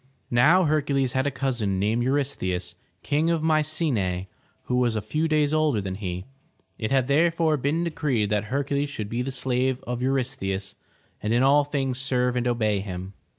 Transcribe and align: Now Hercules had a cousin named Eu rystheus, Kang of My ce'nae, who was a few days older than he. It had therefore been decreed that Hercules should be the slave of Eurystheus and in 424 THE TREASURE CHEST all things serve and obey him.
Now 0.31 0.63
Hercules 0.63 1.11
had 1.11 1.27
a 1.27 1.29
cousin 1.29 1.77
named 1.77 2.01
Eu 2.01 2.11
rystheus, 2.13 2.73
Kang 3.03 3.29
of 3.29 3.43
My 3.43 3.61
ce'nae, 3.61 4.25
who 4.63 4.77
was 4.77 4.95
a 4.95 4.99
few 4.99 5.27
days 5.27 5.53
older 5.53 5.79
than 5.79 5.93
he. 5.93 6.25
It 6.79 6.89
had 6.89 7.07
therefore 7.07 7.55
been 7.55 7.83
decreed 7.83 8.31
that 8.31 8.45
Hercules 8.45 8.89
should 8.89 9.09
be 9.09 9.21
the 9.21 9.31
slave 9.31 9.77
of 9.85 10.01
Eurystheus 10.01 10.73
and 11.21 11.31
in 11.31 11.43
424 11.43 11.43
THE 11.43 11.43
TREASURE 11.43 11.43
CHEST 11.43 11.45
all 11.45 11.63
things 11.65 11.99
serve 11.99 12.35
and 12.35 12.47
obey 12.47 12.79
him. 12.79 13.13